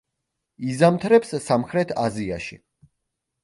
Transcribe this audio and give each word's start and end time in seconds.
იზამთრებს 0.69 1.35
სამხრეთ 1.49 1.95
აზიაში. 2.07 2.61